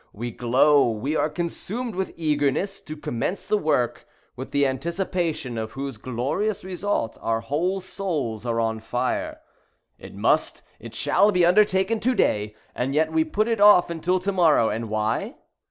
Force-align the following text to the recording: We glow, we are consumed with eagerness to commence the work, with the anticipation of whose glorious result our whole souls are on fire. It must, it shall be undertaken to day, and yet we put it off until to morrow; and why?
We 0.13 0.31
glow, 0.31 0.89
we 0.89 1.15
are 1.15 1.29
consumed 1.29 1.93
with 1.93 2.15
eagerness 2.17 2.81
to 2.81 2.97
commence 2.97 3.45
the 3.45 3.55
work, 3.55 4.07
with 4.35 4.49
the 4.49 4.65
anticipation 4.65 5.59
of 5.59 5.73
whose 5.73 5.97
glorious 5.97 6.63
result 6.63 7.19
our 7.21 7.41
whole 7.41 7.81
souls 7.81 8.43
are 8.43 8.59
on 8.59 8.79
fire. 8.79 9.41
It 9.99 10.15
must, 10.15 10.63
it 10.79 10.95
shall 10.95 11.31
be 11.31 11.45
undertaken 11.45 11.99
to 11.99 12.15
day, 12.15 12.55
and 12.73 12.95
yet 12.95 13.13
we 13.13 13.23
put 13.23 13.47
it 13.47 13.61
off 13.61 13.91
until 13.91 14.17
to 14.21 14.31
morrow; 14.31 14.69
and 14.69 14.89
why? 14.89 15.35